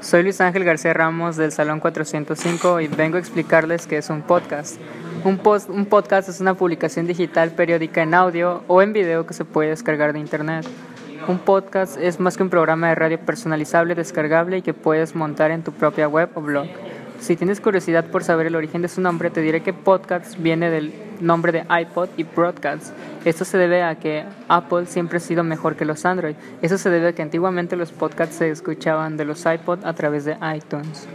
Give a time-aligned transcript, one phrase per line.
[0.00, 4.20] Soy Luis Ángel García Ramos del Salón 405 y vengo a explicarles qué es un
[4.20, 4.78] podcast.
[5.24, 9.46] Un, un podcast es una publicación digital periódica en audio o en video que se
[9.46, 10.66] puede descargar de internet.
[11.26, 15.50] Un podcast es más que un programa de radio personalizable, descargable y que puedes montar
[15.50, 16.66] en tu propia web o blog.
[17.20, 20.68] Si tienes curiosidad por saber el origen de su nombre, te diré que podcast viene
[20.68, 22.94] del nombre de iPod y broadcast.
[23.24, 26.34] Esto se debe a que Apple siempre ha sido mejor que los Android.
[26.62, 30.24] Eso se debe a que antiguamente los podcasts se escuchaban de los iPod a través
[30.24, 31.08] de iTunes.